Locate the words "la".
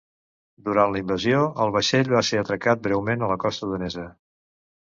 0.95-1.01, 3.33-3.39